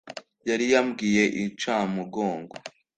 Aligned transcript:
Yari 0.47 0.65
yambwiye 0.73 1.23
incamugongo. 1.41 2.55